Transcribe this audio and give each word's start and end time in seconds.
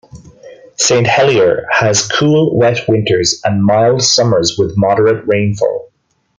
Saint 0.77 1.05
Helier 1.05 1.67
has 1.69 2.07
cool, 2.07 2.57
wet 2.57 2.79
winters 2.89 3.39
and 3.45 3.63
mild 3.63 4.01
summers 4.01 4.55
with 4.57 4.73
moderate 4.75 5.23
rainfall. 5.27 5.91